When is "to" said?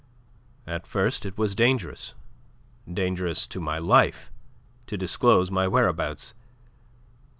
3.45-3.59, 4.87-4.97